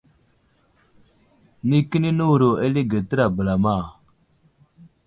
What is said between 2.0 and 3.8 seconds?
nəwuro alige tera bəlama.